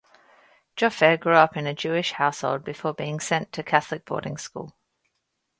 [0.75, 4.73] Joffe grew up in a Jewish household before being sent to Catholic boarding school.